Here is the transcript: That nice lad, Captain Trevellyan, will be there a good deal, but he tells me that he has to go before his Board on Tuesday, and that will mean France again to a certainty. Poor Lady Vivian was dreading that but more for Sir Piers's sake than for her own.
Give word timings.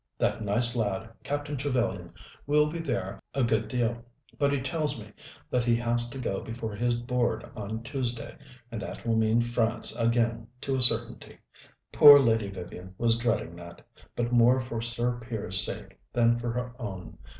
That 0.17 0.43
nice 0.43 0.75
lad, 0.75 1.11
Captain 1.23 1.55
Trevellyan, 1.55 2.15
will 2.47 2.71
be 2.71 2.79
there 2.79 3.21
a 3.35 3.43
good 3.43 3.67
deal, 3.67 4.03
but 4.39 4.51
he 4.51 4.59
tells 4.59 4.99
me 4.99 5.11
that 5.51 5.63
he 5.63 5.75
has 5.75 6.09
to 6.09 6.17
go 6.17 6.41
before 6.41 6.73
his 6.73 6.95
Board 6.95 7.47
on 7.55 7.83
Tuesday, 7.83 8.35
and 8.71 8.81
that 8.81 9.05
will 9.07 9.15
mean 9.15 9.41
France 9.41 9.95
again 9.95 10.47
to 10.61 10.75
a 10.75 10.81
certainty. 10.81 11.37
Poor 11.91 12.17
Lady 12.19 12.49
Vivian 12.49 12.95
was 12.97 13.19
dreading 13.19 13.55
that 13.57 13.85
but 14.15 14.31
more 14.31 14.59
for 14.59 14.81
Sir 14.81 15.19
Piers's 15.19 15.63
sake 15.63 15.99
than 16.13 16.39
for 16.39 16.51
her 16.51 16.73
own. 16.81 17.19